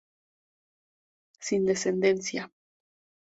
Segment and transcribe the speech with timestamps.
[1.39, 2.51] Sin descendencia.